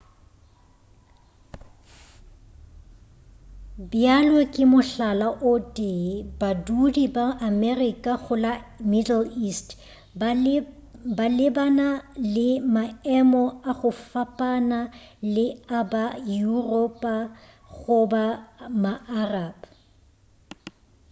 bjalo 3.91 4.39
ka 4.53 4.63
mohlala 4.71 5.27
o 5.49 5.51
tee 5.75 6.05
badudi 6.39 7.05
ba 7.15 7.25
america 7.49 8.11
go 8.23 8.33
la 8.43 8.53
middle 8.91 9.25
east 9.47 9.67
ba 11.19 11.27
lebana 11.37 11.87
le 12.33 12.49
maemo 12.73 13.43
a 13.69 13.71
go 13.79 13.89
fapana 14.09 14.79
le 15.33 15.45
a 15.77 15.79
ba 15.91 16.03
europa 16.39 17.13
goba 17.77 18.23
ma 18.81 18.93
arab 19.21 19.55